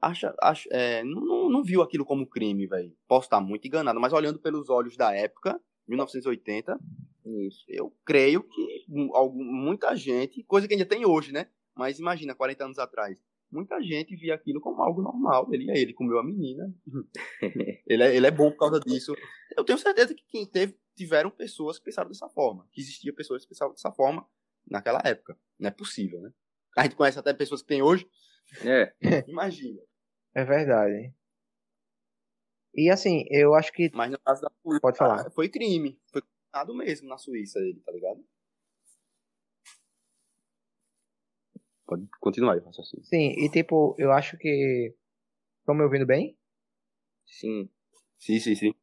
[0.00, 2.92] acha, acha, é, não, não- viu aquilo como crime, velho.
[3.08, 6.78] Posso estar muito enganado, mas olhando pelos olhos da época, 1980,
[7.24, 7.64] Isso.
[7.68, 11.48] eu creio que algum- muita gente, coisa que ainda tem hoje, né?
[11.74, 13.18] Mas imagina, 40 anos atrás,
[13.50, 15.48] muita gente via aquilo como algo normal.
[15.52, 16.72] Ele é ele, comeu a menina.
[17.86, 19.14] ele, é, ele é bom por causa disso.
[19.56, 22.66] Eu tenho certeza que quem teve, tiveram pessoas que pensaram dessa forma.
[22.72, 24.26] Que existia pessoas que pensavam dessa forma
[24.68, 25.38] naquela época.
[25.58, 26.32] Não é possível, né?
[26.76, 28.08] A gente conhece até pessoas que tem hoje.
[28.64, 28.94] É,
[29.28, 29.80] Imagina.
[30.34, 31.14] É verdade.
[32.74, 33.90] E assim, eu acho que.
[33.94, 35.30] Mas no caso da Suíça, Pode falar.
[35.30, 35.98] foi crime.
[36.12, 38.22] Foi condenado mesmo na Suíça ele, tá ligado?
[41.86, 43.04] Pode continuar aí raciocínio.
[43.06, 44.94] Sim, e tipo, eu acho que.
[45.60, 46.36] Estão me ouvindo bem?
[47.24, 47.68] sim.
[48.18, 48.74] Sim, sim, sim.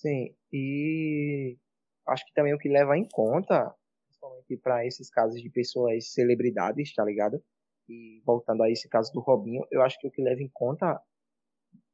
[0.00, 1.58] Sim, e
[2.08, 3.70] acho que também o que leva em conta,
[4.06, 7.42] principalmente para esses casos de pessoas celebridades, tá ligado?
[7.86, 10.98] E voltando a esse caso do Robinho, eu acho que o que leva em conta,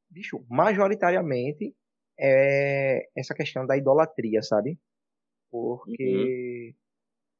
[0.08, 1.74] bicho, majoritariamente
[2.16, 4.78] é essa questão da idolatria, sabe?
[5.50, 6.76] Porque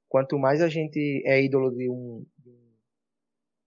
[0.08, 2.26] quanto mais a gente é ídolo de um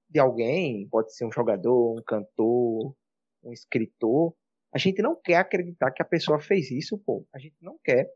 [0.09, 2.93] de alguém, pode ser um jogador, um cantor,
[3.41, 4.35] um escritor,
[4.73, 7.25] a gente não quer acreditar que a pessoa fez isso, pô.
[7.33, 8.07] A gente não quer.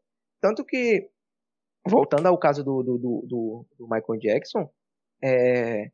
[0.41, 1.09] Tanto que,
[1.87, 4.69] voltando ao caso do, do, do, do- Michael Jackson,
[5.23, 5.87] é,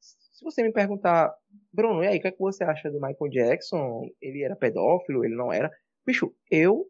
[0.00, 1.34] se você me perguntar,
[1.72, 4.08] Bruno, e aí, o que, é que você acha do Michael Jackson?
[4.20, 5.24] Ele era pedófilo?
[5.24, 5.70] Ele não era?
[6.06, 6.86] Bicho, eu,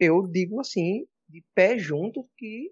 [0.00, 2.70] eu digo assim, de pé junto, que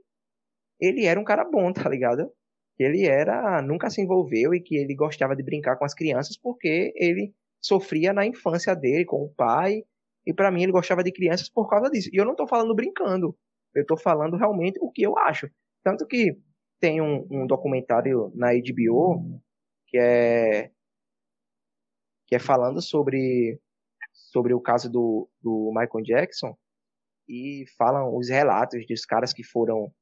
[0.81, 2.33] ele era um cara bom, tá ligado?
[2.77, 6.37] Que ele era, nunca se envolveu e que ele gostava de brincar com as crianças
[6.39, 9.83] porque ele sofria na infância dele com o pai.
[10.27, 12.11] E pra mim ele gostava de crianças por causa disso.
[12.13, 13.37] E eu não tô falando brincando.
[13.75, 15.49] Eu tô falando realmente o que eu acho.
[15.83, 16.37] Tanto que
[16.79, 19.41] tem um, um documentário na HBO
[19.87, 20.71] que é
[22.27, 23.61] que é falando sobre
[24.13, 26.57] sobre o caso do, do Michael Jackson
[27.29, 29.93] e falam os relatos dos caras que foram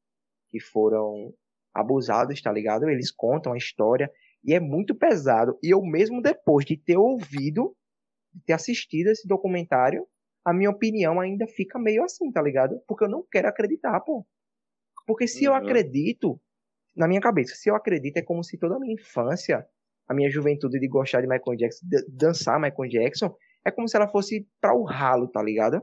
[0.49, 1.33] que foram
[1.75, 2.89] abusados, tá ligado?
[2.89, 4.11] Eles contam a história
[4.45, 5.59] e é muito pesado.
[5.63, 7.77] E eu mesmo depois de ter ouvido,
[8.35, 10.07] de ter assistido esse documentário,
[10.45, 12.81] a minha opinião ainda fica meio assim, tá ligado?
[12.89, 14.27] Porque eu não quero acreditar, pô.
[15.07, 15.59] Porque se eu Uhum.
[15.59, 16.41] acredito,
[16.97, 19.67] na minha cabeça, se eu acredito é como se toda a minha infância,
[20.09, 23.97] a minha juventude de gostar de Michael Jackson, de dançar Michael Jackson, é como se
[23.97, 25.83] ela fosse para o ralo, tá ligado?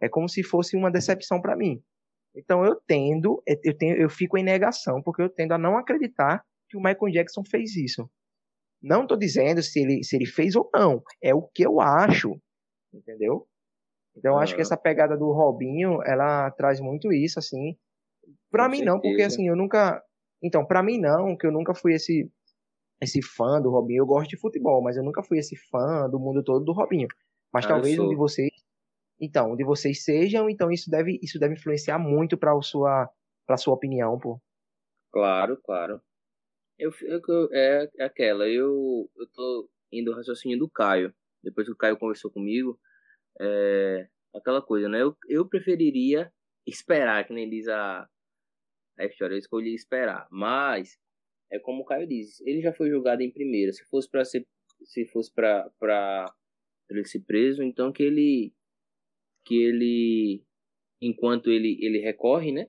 [0.00, 1.82] É como se fosse uma decepção para mim.
[2.34, 6.44] Então eu tendo, eu tenho, eu fico em negação, porque eu tendo a não acreditar
[6.72, 8.10] que o Michael Jackson fez isso.
[8.82, 12.40] Não tô dizendo se ele, se ele fez ou não, é o que eu acho,
[12.92, 13.46] entendeu?
[14.16, 17.76] Então eu acho que essa pegada do Robinho, ela traz muito isso, assim.
[18.50, 19.28] Pra Com mim não, porque certeza.
[19.28, 20.02] assim, eu nunca,
[20.42, 22.30] então, pra mim não, que eu nunca fui esse
[23.02, 24.02] esse fã do Robinho.
[24.02, 27.08] Eu gosto de futebol, mas eu nunca fui esse fã do mundo todo do Robinho.
[27.52, 28.50] Mas Ah, talvez um de vocês,
[29.20, 33.10] então, um de vocês sejam, então isso deve isso deve influenciar muito para sua
[33.46, 34.40] para sua opinião, pô.
[35.10, 36.02] Claro, claro.
[36.82, 41.14] Eu, eu- é, é aquela, eu, eu tô indo ao raciocínio do Caio.
[41.42, 42.78] Depois que o Caio conversou comigo,
[43.40, 45.02] é, aquela coisa, né?
[45.02, 46.32] Eu, eu preferiria
[46.66, 48.08] esperar, que nem diz a,
[48.98, 50.26] a história, eu escolhi esperar.
[50.30, 50.98] Mas,
[51.52, 53.72] é como o Caio disse, ele já foi julgado em primeira.
[53.72, 54.46] Se fosse para ser,
[54.84, 56.34] se fosse para para
[56.90, 58.52] ele ser preso, então que ele
[59.44, 60.44] que ele
[61.00, 62.66] enquanto ele ele recorre, né?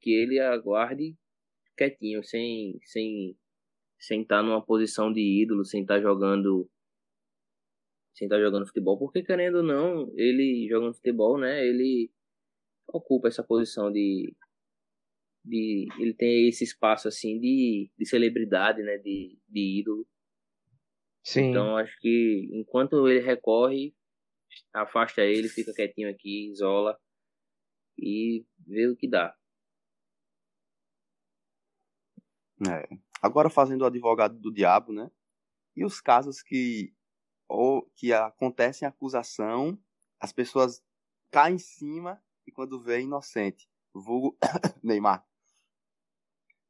[0.00, 1.16] Que ele aguarde
[1.76, 3.36] quietinho, sem sem
[3.98, 6.68] sem estar numa posição de ídolo, sem estar jogando
[8.14, 12.10] sem estar jogando futebol, porque querendo ou não, ele jogando futebol, né, ele
[12.88, 14.34] ocupa essa posição de
[15.44, 20.06] de ele tem esse espaço assim de, de celebridade, né, de, de ídolo.
[21.22, 21.50] Sim.
[21.50, 23.94] Então acho que enquanto ele recorre,
[24.72, 26.98] afasta ele, fica quietinho aqui, isola
[27.98, 29.34] e vê o que dá.
[32.66, 33.05] É.
[33.20, 35.10] Agora fazendo o advogado do diabo, né?
[35.74, 36.94] E os casos que
[37.48, 39.78] ou que acontecem acusação,
[40.18, 40.82] as pessoas
[41.30, 43.68] caem em cima e quando vê é inocente.
[43.94, 44.36] Vulgo
[44.82, 45.26] Neymar.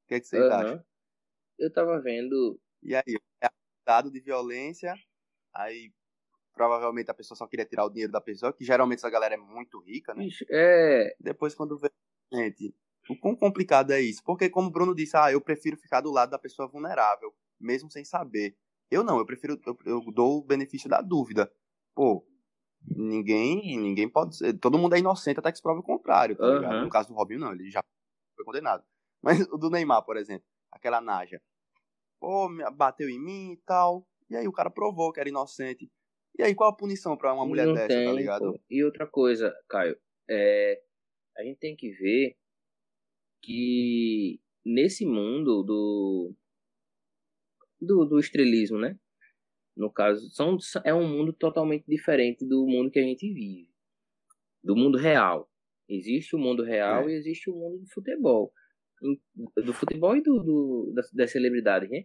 [0.04, 0.52] O que, é que vocês uhum.
[0.52, 0.84] acham?
[1.58, 2.60] Eu tava vendo.
[2.82, 4.94] E aí, é acusado de violência,
[5.52, 5.92] aí
[6.52, 9.38] provavelmente a pessoa só queria tirar o dinheiro da pessoa, que geralmente essa galera é
[9.38, 10.28] muito rica, né?
[10.50, 11.16] É.
[11.20, 11.90] Depois quando vê.
[12.32, 12.74] Gente,
[13.08, 14.22] o quão complicado é isso?
[14.24, 17.90] Porque, como o Bruno disse, ah, eu prefiro ficar do lado da pessoa vulnerável, mesmo
[17.90, 18.56] sem saber.
[18.90, 21.50] Eu não, eu prefiro, eu, eu dou o benefício da dúvida.
[21.94, 22.26] Pô,
[22.86, 26.46] ninguém, ninguém pode ser, todo mundo é inocente até que se prove o contrário, tá
[26.46, 26.82] uhum.
[26.82, 27.80] No caso do Robinho, não, ele já
[28.34, 28.84] foi condenado.
[29.22, 31.40] Mas o do Neymar, por exemplo, aquela Naja,
[32.20, 35.90] pô, bateu em mim e tal, e aí o cara provou que era inocente.
[36.38, 38.52] E aí qual a punição para uma mulher não dessa, tá tem, tá ligado?
[38.52, 38.60] Pô.
[38.68, 39.96] E outra coisa, Caio,
[40.28, 40.80] é,
[41.38, 42.36] a gente tem que ver
[43.42, 46.34] que nesse mundo do
[47.80, 48.98] do, do estrelismo, né?
[49.76, 53.68] No caso, são, é um mundo totalmente diferente do mundo que a gente vive.
[54.64, 55.50] Do mundo real.
[55.88, 57.12] Existe o mundo real é.
[57.12, 58.52] e existe o mundo do futebol.
[59.56, 62.04] Do futebol e do, do das, das celebridades, né?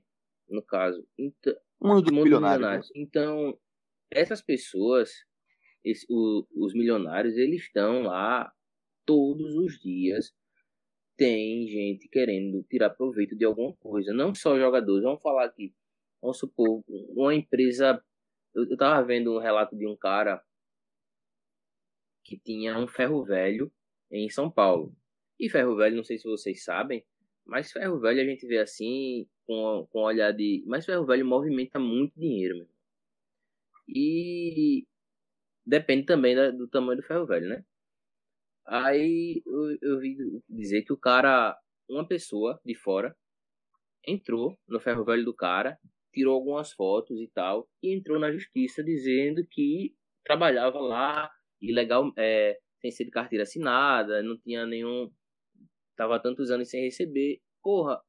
[0.49, 1.07] No caso.
[1.17, 2.57] Então, mundo dos milionários.
[2.57, 2.87] milionários.
[2.93, 3.01] Né?
[3.01, 3.57] Então,
[4.11, 5.09] essas pessoas,
[5.83, 8.51] esse, o, os milionários, eles estão lá
[9.05, 10.33] todos os dias
[11.21, 15.03] tem gente querendo tirar proveito de alguma coisa, não só jogadores.
[15.03, 15.71] Vamos falar aqui,
[16.19, 18.03] vamos supor, uma empresa.
[18.55, 20.43] Eu, eu tava vendo um relato de um cara
[22.25, 23.71] que tinha um ferro velho
[24.09, 24.95] em São Paulo.
[25.39, 27.05] E ferro velho, não sei se vocês sabem,
[27.45, 30.63] mas ferro velho a gente vê assim, com, com olhar de.
[30.65, 32.67] Mas ferro velho movimenta muito dinheiro, meu.
[33.87, 34.87] E
[35.63, 37.63] depende também da, do tamanho do ferro velho, né?
[38.71, 40.15] Aí eu, eu vi
[40.49, 41.57] dizer que o cara,
[41.89, 43.13] uma pessoa de fora,
[44.07, 45.77] entrou no ferro velho do cara,
[46.13, 51.29] tirou algumas fotos e tal, e entrou na justiça dizendo que trabalhava lá
[51.61, 55.11] ilegal, é, sem ser de carteira assinada, não tinha nenhum.
[55.97, 57.41] Tava tantos anos sem receber.
[57.61, 58.01] Porra,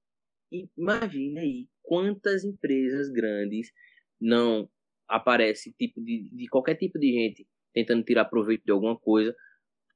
[0.78, 3.72] imagine aí quantas empresas grandes
[4.20, 4.70] não
[5.08, 9.34] aparece tipo de, de qualquer tipo de gente tentando tirar proveito de alguma coisa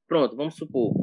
[0.06, 0.94] Pronto, vamos supor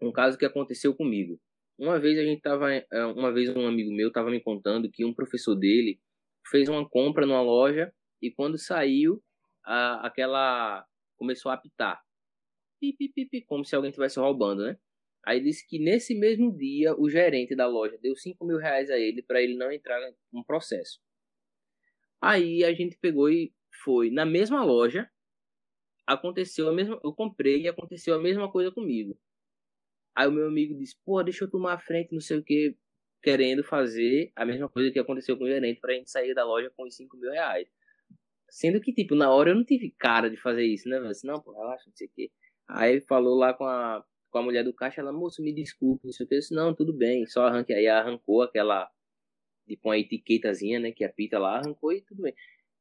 [0.00, 1.40] um caso que aconteceu comigo.
[1.78, 5.04] Uma vez a gente tava, é, uma vez um amigo meu estava me contando que
[5.04, 6.00] um professor dele
[6.50, 9.22] fez uma compra numa loja e quando saiu,
[9.64, 12.00] a, aquela começou a apitar.
[12.80, 14.78] Pi, pi, pi, como se alguém estivesse roubando, né?
[15.24, 18.98] Aí disse que nesse mesmo dia o gerente da loja deu 5 mil reais a
[18.98, 21.00] ele para ele não entrar em um processo.
[22.20, 23.52] Aí a gente pegou e
[23.84, 25.10] foi na mesma loja
[26.06, 29.18] aconteceu a mesma, eu comprei e aconteceu a mesma coisa comigo.
[30.14, 32.76] Aí o meu amigo disse, pô, deixa eu tomar a frente, não sei o que,
[33.22, 36.70] querendo fazer a mesma coisa que aconteceu com o gerente pra gente sair da loja
[36.76, 37.68] com os 5 mil reais.
[38.48, 41.00] Sendo que, tipo, na hora eu não tive cara de fazer isso, né?
[41.08, 42.30] Disse, não, pô, relaxa, não sei o que.
[42.68, 46.12] Aí falou lá com a, com a mulher do caixa, ela, moço, me desculpe, não
[46.12, 46.38] sei o que.
[46.38, 47.74] Disse, não, tudo bem, só arranque.
[47.74, 48.88] Aí arrancou aquela,
[49.66, 52.34] tipo, uma etiquetazinha, né, que apita lá, arrancou e tudo bem.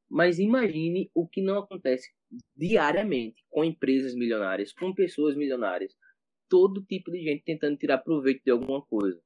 [0.10, 2.12] Mas imagine o que não acontece
[2.56, 5.96] diariamente com empresas milionárias, com pessoas milionárias,
[6.50, 9.20] todo tipo de gente tentando tirar proveito de alguma coisa.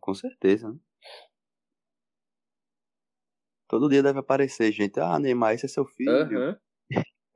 [0.00, 0.78] Com certeza, né?
[3.68, 5.00] Todo dia deve aparecer gente.
[5.00, 6.12] Ah, Neymar, esse é seu filho.
[6.12, 6.56] Uhum.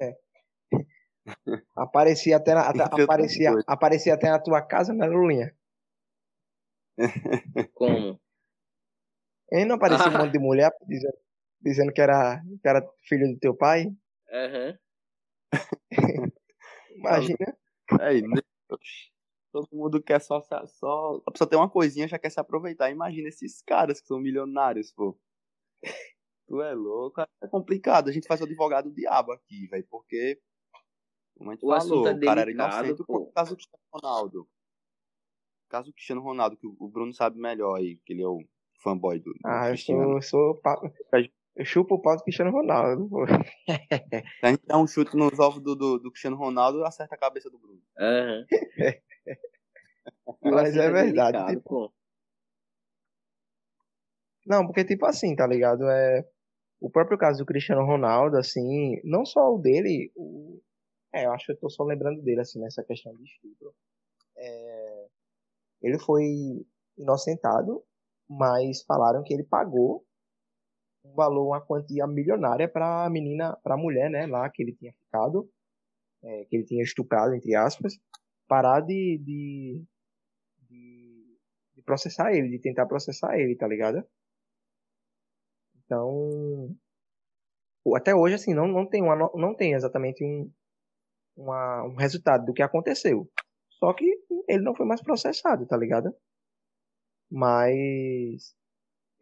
[0.00, 0.16] É.
[1.76, 5.54] Aparecia até na, até, aparecia, aparecia até na tua casa, né, Lulinha?
[7.74, 8.20] Como?
[9.50, 10.10] E não aparecia ah.
[10.10, 11.18] um monte de mulher dizendo,
[11.60, 13.86] dizendo que, era, que era filho do teu pai?
[14.30, 14.68] Aham.
[14.68, 14.78] Uhum.
[16.96, 17.56] Imagina.
[18.00, 18.22] Aí,
[19.52, 21.22] todo mundo quer só, só.
[21.26, 22.90] A pessoa tem uma coisinha já quer se aproveitar.
[22.90, 25.18] Imagina esses caras que são milionários, pô.
[26.46, 27.20] Tu é louco.
[27.20, 28.08] É complicado.
[28.08, 29.86] A gente faz o advogado diabo aqui, velho.
[29.88, 30.40] Porque
[31.36, 33.04] Como a gente O falou, assunto é o cara era inocente.
[33.06, 33.18] pô.
[33.18, 34.40] O caso do Cristiano Ronaldo.
[34.42, 38.42] O caso do Cristiano Ronaldo, que o Bruno sabe melhor aí, que ele é o
[38.82, 40.22] fanboy do, Ah, eu sou.
[40.22, 40.80] sou pa-
[41.56, 43.08] Eu chupo o pau do Cristiano Ronaldo.
[44.40, 47.18] Se a gente dá um chute nos ovos do, do, do Cristiano Ronaldo, acerta a
[47.18, 47.82] cabeça do Bruno.
[50.26, 51.32] O Mas é verdade.
[51.32, 51.92] delicado, tipo.
[54.46, 55.84] Não, porque, tipo assim, tá ligado?
[55.88, 56.26] É,
[56.80, 60.60] o próprio caso do Cristiano Ronaldo, assim, não só o dele, o,
[61.12, 63.74] é, eu acho que eu tô só lembrando dele, assim, nessa questão de estupro.
[64.36, 65.06] É,
[65.82, 66.24] ele foi
[66.96, 67.82] inocentado,
[68.28, 70.04] mas falaram que ele pagou
[71.04, 75.48] um valor, uma quantia milionária pra menina, pra mulher, né, lá que ele tinha ficado,
[76.22, 77.94] é, que ele tinha estuprado, entre aspas,
[78.48, 79.84] parar de, de,
[80.68, 81.38] de,
[81.76, 84.04] de processar ele, de tentar processar ele, tá ligado?
[85.84, 86.76] Então,
[87.96, 90.50] até hoje, assim, não, não tem, uma, não tem exatamente um,
[91.36, 93.30] uma- um resultado do que aconteceu.
[93.70, 94.04] Só que
[94.48, 96.14] ele não foi mais processado, tá ligado?
[97.30, 98.54] Mas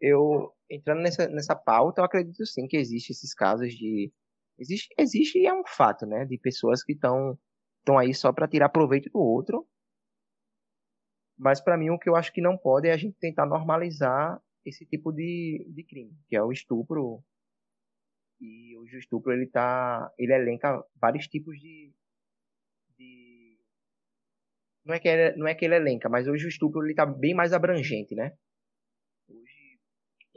[0.01, 4.11] eu, entrando nessa, nessa pauta, eu acredito sim que existe esses casos de.
[4.59, 6.25] Existe, existe e é um fato, né?
[6.25, 7.37] De pessoas que estão
[7.87, 9.65] estão aí só para tirar proveito do outro.
[11.37, 14.41] Mas para mim o que eu acho que não pode é a gente tentar normalizar
[14.65, 17.23] esse tipo de, de crime, que é o estupro.
[18.39, 21.91] E o estupro ele tá, ele elenca vários tipos de,
[22.97, 23.26] de
[24.87, 27.05] não é que ele, não é que ele elenca, mas hoje o estupro ele tá
[27.05, 28.33] bem mais abrangente, né?
[29.29, 29.79] Hoje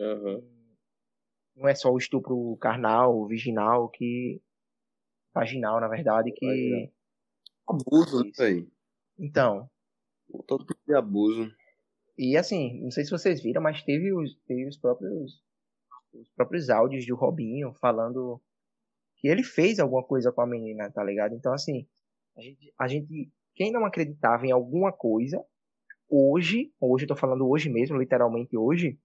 [0.00, 0.42] Aham.
[1.54, 4.42] não é só o estupro carnal, virginal, que
[5.32, 6.92] vaginal, na verdade, que Vaginal.
[7.68, 8.42] Abuso, né, Isso.
[8.42, 8.72] velho?
[9.16, 9.70] então,
[10.46, 11.52] Todo tipo de abuso.
[12.18, 15.42] E assim, não sei se vocês viram, mas teve os, teve os próprios
[16.12, 18.40] os próprios áudios do Robinho falando
[19.16, 21.34] que ele fez alguma coisa com a menina, tá ligado?
[21.36, 21.86] Então assim,
[22.36, 25.42] a gente, a gente quem não acreditava em alguma coisa,
[26.08, 28.98] hoje, hoje eu tô falando hoje mesmo, literalmente hoje,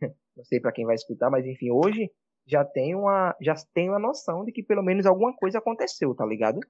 [0.36, 2.10] não sei pra quem vai escutar, mas enfim, hoje
[2.46, 6.24] já tem uma já tem uma noção de que pelo menos alguma coisa aconteceu, tá
[6.26, 6.60] ligado?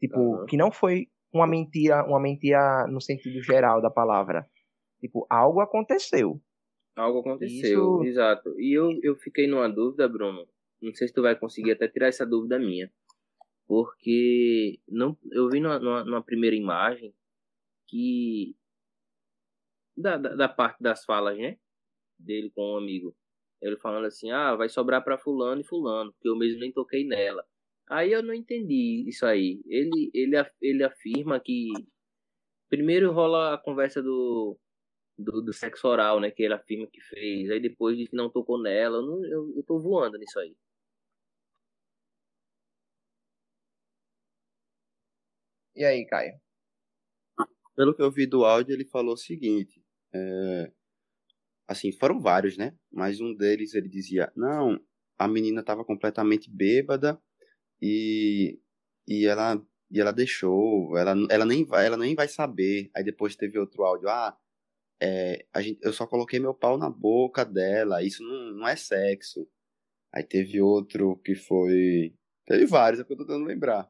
[0.00, 0.46] Tipo, Aham.
[0.46, 4.46] que não foi uma mentira, uma mentira no sentido geral da palavra.
[5.00, 6.40] Tipo, algo aconteceu.
[6.96, 8.58] Algo aconteceu, Isso- exato.
[8.60, 10.46] E eu, eu fiquei numa dúvida, Bruno.
[10.80, 12.90] Não sei se tu vai conseguir até tirar essa dúvida minha.
[13.68, 17.14] Porque não, eu vi numa, numa, primeira imagem
[17.86, 18.56] que.
[19.94, 21.58] Da, da, da parte das falas, né?
[22.18, 23.14] Dele com um amigo.
[23.60, 27.04] Ele falando assim: ah, vai sobrar pra Fulano e Fulano, porque eu mesmo nem toquei
[27.04, 27.44] nela.
[27.90, 29.60] Aí eu não entendi isso aí.
[29.66, 31.68] Ele, ele, ele afirma que.
[32.70, 34.58] Primeiro rola a conversa do,
[35.18, 36.30] do, do sexo oral, né?
[36.30, 37.50] Que ele afirma que fez.
[37.50, 38.98] Aí depois diz que não tocou nela.
[38.98, 40.56] Eu, não, eu, eu tô voando nisso aí.
[45.78, 46.34] E aí, Caio?
[47.76, 49.80] Pelo que eu vi do áudio, ele falou o seguinte:
[50.12, 50.72] é,
[51.68, 52.76] assim, foram vários, né?
[52.90, 54.80] Mas um deles ele dizia: não,
[55.16, 57.16] a menina estava completamente bêbada
[57.80, 58.58] e,
[59.06, 62.90] e ela e ela deixou, ela, ela nem vai, ela nem vai saber.
[62.96, 64.36] Aí depois teve outro áudio: ah,
[65.00, 68.76] é, a gente, eu só coloquei meu pau na boca dela, isso não, não é
[68.76, 69.48] sexo.
[70.12, 72.14] Aí teve outro que foi,
[72.46, 73.88] teve vários, é que eu tô tentando lembrar.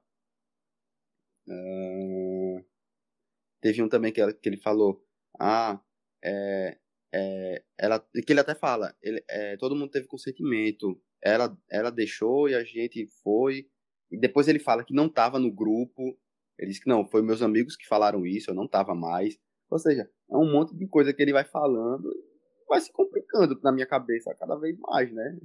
[3.61, 5.05] Teve um também que, ela- que ele falou,
[5.39, 5.81] ah,
[6.23, 6.79] é,
[7.13, 12.49] é, ela, que ele até fala, ele, é, todo mundo teve consentimento, ela, ela deixou
[12.49, 13.69] e a gente foi,
[14.11, 16.17] e depois ele fala que não tava no grupo,
[16.59, 19.39] ele disse que não, foi meus amigos que falaram isso, eu não tava mais,
[19.71, 23.59] ou seja, é um monte de coisa que ele vai falando e vai se complicando
[23.63, 25.39] na minha cabeça cada vez mais, né?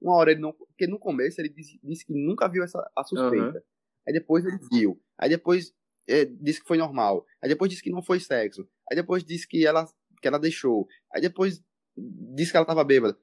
[0.00, 3.04] Uma hora ele não, porque no começo ele disse, disse que nunca viu essa a
[3.04, 3.62] suspeita,
[4.06, 5.74] aí depois ele viu, aí depois
[6.08, 7.24] é, disse que foi normal.
[7.42, 8.68] Aí depois disse que não foi sexo.
[8.90, 9.86] Aí depois disse que ela,
[10.20, 10.88] que ela deixou.
[11.14, 11.62] Aí depois
[11.96, 13.18] disse que ela tava bêbada.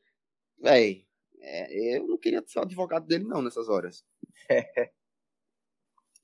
[0.59, 1.05] Véi,
[1.41, 4.05] é, eu não queria ser o advogado dele não nessas horas.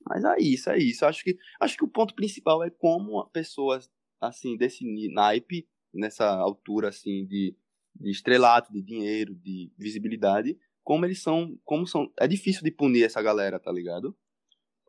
[0.06, 1.04] Mas é isso, é isso.
[1.06, 6.88] Acho que, acho que o ponto principal é como pessoas assim desse naipe, nessa altura
[6.88, 7.56] assim de,
[7.94, 13.04] de estrelato, de dinheiro, de visibilidade, como eles são, como são, é difícil de punir
[13.04, 14.16] essa galera, tá ligado?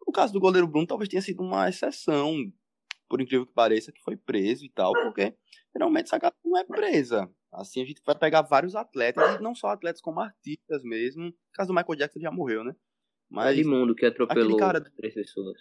[0.06, 2.36] O caso do goleiro Bruno talvez tenha sido uma exceção,
[3.10, 5.36] por incrível que pareça, que foi preso e tal, porque
[5.74, 7.30] geralmente essa galera não é presa.
[7.52, 11.30] Assim, a gente vai pegar vários atletas, e não só atletas, como artistas mesmo.
[11.30, 12.72] O caso do Michael Jackson já morreu, né?
[13.30, 15.58] O Mas Edmundo que atropelou cara- três pessoas.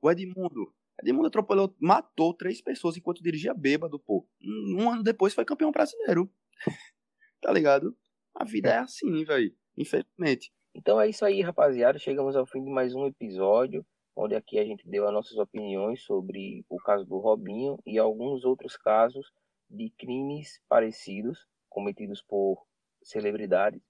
[0.00, 0.72] o Edmundo,
[1.02, 4.28] Edmundo atropelou, matou três pessoas enquanto dirigia bêbado, pô.
[4.42, 6.30] Um um ano depois foi campeão brasileiro.
[7.40, 7.96] tá ligado?
[8.34, 9.54] A vida é assim, velho.
[9.76, 10.52] Infelizmente.
[10.78, 11.98] Então é isso aí, rapaziada.
[11.98, 13.84] Chegamos ao fim de mais um episódio.
[14.14, 18.44] onde aqui a gente deu as nossas opiniões sobre o caso do Robinho e alguns
[18.44, 19.32] outros casos
[19.68, 22.64] de crimes parecidos cometidos por
[23.02, 23.82] celebridades.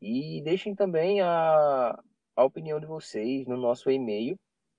[0.00, 2.00] E deixem também a,
[2.36, 4.38] a opinião de vocês no nosso e-mail,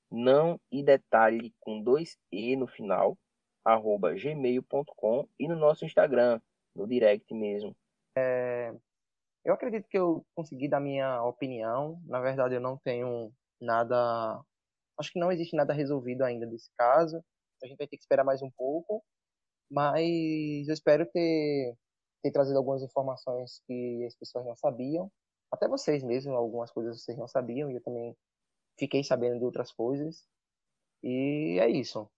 [0.10, 3.18] não e detalhe com dois e no final,
[3.66, 6.40] arroba gmail.com e no nosso Instagram,
[6.74, 7.76] no direct mesmo.
[8.16, 8.74] É,
[9.46, 12.02] eu acredito que eu consegui dar minha opinião.
[12.06, 13.32] Na verdade, eu não tenho
[13.62, 14.42] nada.
[14.98, 17.24] Acho que não existe nada resolvido ainda desse caso.
[17.64, 19.04] A gente vai ter que esperar mais um pouco.
[19.70, 21.76] Mas eu espero ter,
[22.24, 25.12] ter trazido algumas informações que as pessoas não sabiam.
[25.52, 27.70] Até vocês mesmos, algumas coisas vocês não sabiam.
[27.72, 28.16] E eu também
[28.80, 30.26] fiquei sabendo de outras coisas.
[31.04, 32.10] E é isso.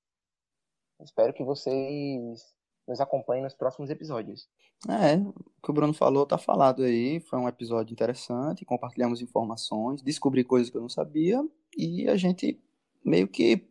[1.01, 2.54] Espero que vocês
[2.87, 4.47] nos acompanhem nos próximos episódios.
[4.87, 5.33] É, o
[5.63, 7.19] que o Bruno falou tá falado aí.
[7.21, 8.65] Foi um episódio interessante.
[8.65, 11.43] Compartilhamos informações, descobri coisas que eu não sabia
[11.75, 12.61] e a gente
[13.03, 13.67] meio que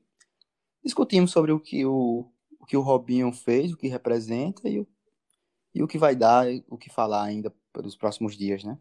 [0.84, 2.26] discutimos sobre o que o,
[2.60, 4.86] o que o Robinho fez, o que representa e o,
[5.74, 8.78] e o que vai dar, o que falar ainda pelos próximos dias, né?